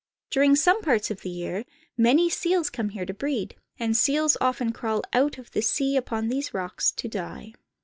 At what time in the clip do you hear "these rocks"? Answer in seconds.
6.27-6.91